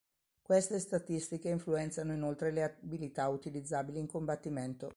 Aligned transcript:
Queste 0.41 0.79
statistiche 0.79 1.49
influenzano 1.49 2.11
inoltre 2.11 2.49
le 2.49 2.63
abilità 2.63 3.27
utilizzabili 3.29 3.99
in 3.99 4.07
combattimento. 4.07 4.89